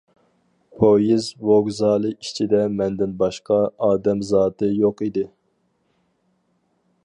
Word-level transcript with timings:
پويىز 0.77 1.27
ۋوگزالى 1.49 2.11
ئىچىدە 2.15 2.63
مەندىن 2.79 3.13
باشقا 3.21 3.61
ئادەم 3.89 4.25
زاتى 4.33 4.73
يوق 4.81 5.07
ئىدى. 5.09 5.29